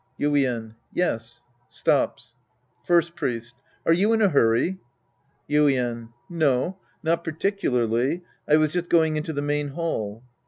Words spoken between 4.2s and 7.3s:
a hurry? Yuien. No. Not